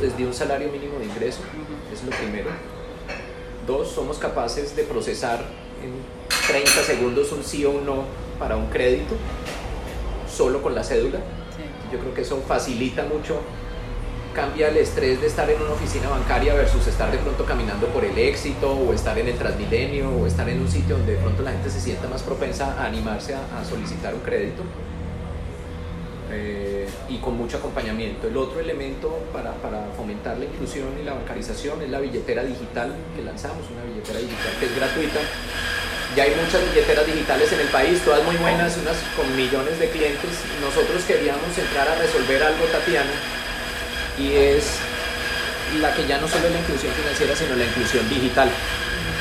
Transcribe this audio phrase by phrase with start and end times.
[0.00, 1.40] desde un salario mínimo de ingreso,
[1.92, 2.50] es lo primero.
[3.66, 5.40] Dos, somos capaces de procesar
[5.82, 5.92] en
[6.46, 8.04] 30 segundos un sí o un no
[8.38, 9.14] para un crédito,
[10.28, 11.20] solo con la cédula.
[11.92, 13.40] Yo creo que eso facilita mucho
[14.34, 18.04] cambia el estrés de estar en una oficina bancaria versus estar de pronto caminando por
[18.04, 21.42] el éxito o estar en el Transmilenio o estar en un sitio donde de pronto
[21.42, 24.62] la gente se sienta más propensa a animarse a, solicitar un crédito
[26.32, 28.28] eh, y con mucho acompañamiento.
[28.28, 32.94] El otro elemento para, para, fomentar la inclusión y la bancarización es la billetera digital
[33.16, 35.20] que lanzamos, una billetera digital que es gratuita.
[36.16, 39.88] Ya hay muchas billeteras digitales en el país, todas muy buenas, unas con millones de
[39.90, 40.30] clientes.
[40.60, 43.10] Nosotros queríamos entrar a resolver algo, Tatiana,
[44.18, 44.78] y es
[45.80, 48.50] la que ya no solo es la inclusión financiera, sino la inclusión digital.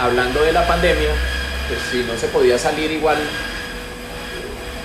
[0.00, 1.10] Hablando de la pandemia,
[1.68, 3.18] pues si no se podía salir igual,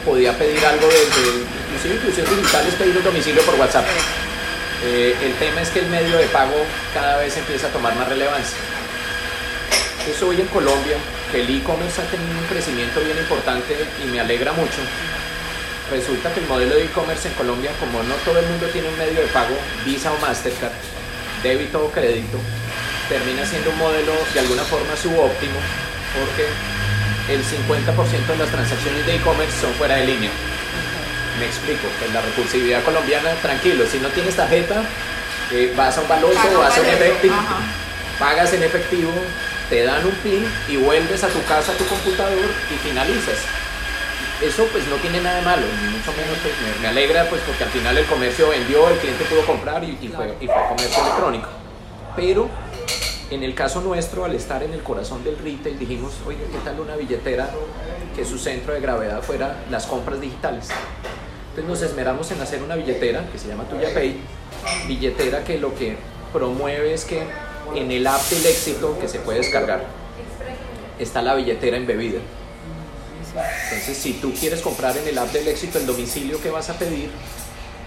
[0.05, 3.85] podía pedir algo desde, inclusive inclusión digital es pedir un domicilio por WhatsApp.
[4.85, 6.55] Eh, el tema es que el medio de pago
[6.93, 8.57] cada vez empieza a tomar más relevancia.
[10.07, 10.97] Eso hoy en Colombia,
[11.31, 14.77] que el e-commerce ha tenido un crecimiento bien importante y me alegra mucho,
[15.89, 18.97] resulta que el modelo de e-commerce en Colombia, como no todo el mundo tiene un
[18.97, 20.73] medio de pago, Visa o Mastercard,
[21.41, 22.37] débito o crédito,
[23.09, 25.59] termina siendo un modelo de alguna forma subóptimo
[26.15, 26.47] porque
[27.29, 30.31] el 50% de las transacciones de e-commerce son fuera de línea.
[31.39, 34.83] Me explico, en la recursividad colombiana, tranquilo, si no tienes tarjeta,
[35.51, 37.35] eh, vas a un baloto, vas a un efectivo,
[38.19, 39.11] pagas en efectivo,
[39.69, 43.39] te dan un PIN y vuelves a tu casa, a tu computador y finalizas
[44.41, 47.63] eso pues no tiene nada de malo, ni mucho menos pues, me, alegra pues porque
[47.63, 51.47] al final el comercio vendió, el cliente pudo comprar y, fue, y fue comercio electrónico.
[52.15, 52.49] Pero
[53.31, 56.79] en el caso nuestro, al estar en el corazón del retail, dijimos, oye, ¿qué tal
[56.79, 57.49] una billetera
[58.15, 60.69] que su centro de gravedad fuera las compras digitales?
[61.49, 64.17] Entonces nos esmeramos en hacer una billetera que se llama TuyaPay,
[64.87, 65.97] billetera que lo que
[66.33, 67.23] promueve es que
[67.73, 69.85] en el app del éxito que se puede descargar
[70.99, 72.19] está la billetera embebida.
[73.69, 76.77] Entonces, si tú quieres comprar en el app del éxito el domicilio que vas a
[76.77, 77.09] pedir,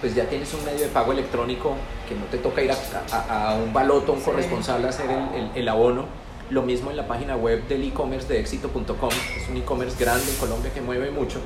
[0.01, 1.75] pues ya tienes un medio de pago electrónico
[2.09, 5.07] que no te toca ir a, un baloto, un corresponsal a hacer
[5.55, 6.07] el, abono.
[6.51, 10.37] Lo mismo en la página web del e-commerce de éxito.com, es un e-commerce grande en
[10.37, 11.41] Colombia que mueve mucho.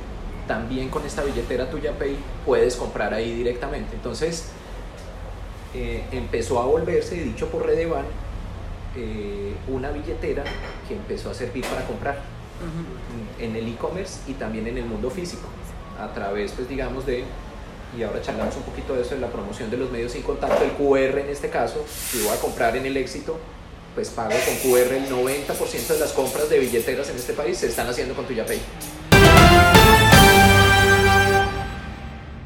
[0.47, 3.97] También con esta billetera tuya Pay puedes comprar ahí directamente.
[3.97, 4.51] Entonces,
[5.75, 8.05] eh, empezó a volverse, dicho por Redevan,
[8.97, 10.45] eh, una billetera
[10.87, 12.21] que empezó a servir para comprar
[13.41, 15.49] en el e-commerce y también en el mundo físico,
[15.99, 17.25] a través, pues digamos, de,
[17.97, 20.65] y ahora charlamos un poquito de eso, de la promoción de los medios sin contacto,
[20.65, 23.39] el QR en este caso, si voy a comprar en el éxito,
[23.95, 27.67] pues pago con QR el 90% de las compras de billeteras en este país se
[27.67, 28.59] están haciendo con TuyaPay.